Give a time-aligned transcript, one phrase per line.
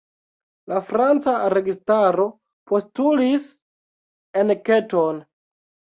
[0.71, 2.25] La franca registaro
[2.71, 3.47] postulis
[4.45, 5.25] enketon.